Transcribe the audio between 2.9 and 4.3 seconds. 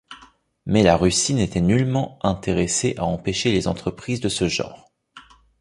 à empêcher les entreprises de